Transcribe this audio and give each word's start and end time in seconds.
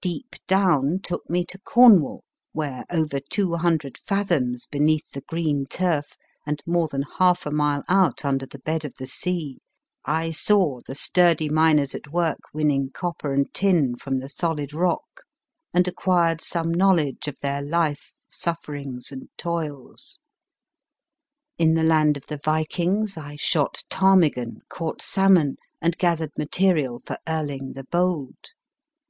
Deep 0.00 0.36
Down 0.46 0.98
took 0.98 1.28
me 1.28 1.44
to 1.44 1.58
Cornwall, 1.58 2.24
where, 2.52 2.86
over 2.90 3.20
two 3.20 3.54
hundred 3.56 3.98
fathoms 3.98 4.66
beneath 4.66 5.10
the 5.10 5.20
green 5.20 5.66
turf, 5.66 6.16
and 6.46 6.62
more 6.64 6.88
than 6.88 7.04
half 7.18 7.44
a 7.44 7.50
mile 7.50 7.84
out 7.86 8.24
under 8.24 8.46
the 8.46 8.60
bed 8.60 8.86
of 8.86 8.94
the 8.96 9.06
sea, 9.06 9.58
I 10.06 10.30
saw 10.30 10.80
the 10.86 10.94
sturdy 10.94 11.50
miners 11.50 11.94
at 11.94 12.10
work 12.10 12.38
winning 12.54 12.92
copper 12.94 13.34
and 13.34 13.52
tin 13.52 13.96
from 13.96 14.20
the 14.20 14.30
solid 14.30 14.72
rock, 14.72 15.24
and 15.74 15.86
acquired 15.86 16.40
some 16.40 16.72
knowledge 16.72 17.28
of 17.28 17.36
their 17.42 17.60
life, 17.60 18.14
sufferings, 18.26 19.12
and 19.12 19.28
toils. 19.36 20.18
In 21.58 21.74
the 21.74 21.84
land 21.84 22.16
of 22.16 22.24
the 22.24 22.40
Vikings 22.42 23.18
I 23.18 23.36
shot 23.36 23.82
ptarmigan, 23.90 24.62
caught 24.70 25.02
salmon, 25.02 25.58
and 25.78 25.98
gathered 25.98 26.32
material 26.38 27.00
for 27.04 27.18
Erling 27.28 27.74
the 27.74 27.84
Bold. 27.84 28.36